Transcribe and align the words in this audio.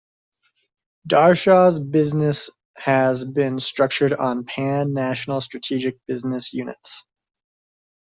Darashaw's 1.07 1.79
business 1.79 2.49
has 2.75 3.23
been 3.23 3.59
structured 3.59 4.13
on 4.15 4.45
Pan 4.45 4.95
National 4.95 5.41
Strategic 5.41 6.03
Business 6.07 6.51
units. 6.53 7.05